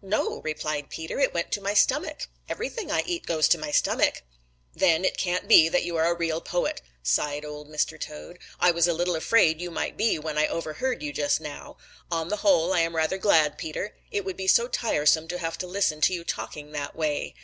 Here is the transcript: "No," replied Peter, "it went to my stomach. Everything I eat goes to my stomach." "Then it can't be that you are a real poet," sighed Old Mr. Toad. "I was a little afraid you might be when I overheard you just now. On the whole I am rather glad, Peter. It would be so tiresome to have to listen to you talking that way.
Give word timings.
"No," 0.00 0.40
replied 0.40 0.88
Peter, 0.88 1.20
"it 1.20 1.34
went 1.34 1.52
to 1.52 1.60
my 1.60 1.74
stomach. 1.74 2.28
Everything 2.48 2.90
I 2.90 3.02
eat 3.02 3.26
goes 3.26 3.46
to 3.48 3.58
my 3.58 3.70
stomach." 3.70 4.22
"Then 4.74 5.04
it 5.04 5.18
can't 5.18 5.46
be 5.46 5.68
that 5.68 5.82
you 5.84 5.98
are 5.98 6.06
a 6.06 6.14
real 6.16 6.40
poet," 6.40 6.80
sighed 7.02 7.44
Old 7.44 7.68
Mr. 7.68 8.00
Toad. 8.00 8.38
"I 8.58 8.70
was 8.70 8.88
a 8.88 8.94
little 8.94 9.16
afraid 9.16 9.60
you 9.60 9.70
might 9.70 9.98
be 9.98 10.18
when 10.18 10.38
I 10.38 10.46
overheard 10.46 11.02
you 11.02 11.12
just 11.12 11.42
now. 11.42 11.76
On 12.10 12.28
the 12.28 12.38
whole 12.38 12.72
I 12.72 12.80
am 12.80 12.96
rather 12.96 13.18
glad, 13.18 13.58
Peter. 13.58 13.94
It 14.10 14.24
would 14.24 14.38
be 14.38 14.46
so 14.46 14.66
tiresome 14.66 15.28
to 15.28 15.36
have 15.36 15.58
to 15.58 15.66
listen 15.66 16.00
to 16.00 16.14
you 16.14 16.24
talking 16.24 16.72
that 16.72 16.96
way. 16.96 17.34